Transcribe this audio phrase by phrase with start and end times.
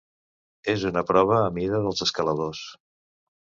[0.73, 2.65] És una prova a mida dels escaladors.